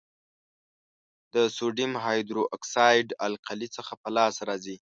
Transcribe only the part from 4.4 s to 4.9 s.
راځي.